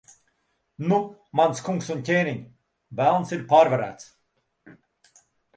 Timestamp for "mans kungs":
1.39-1.91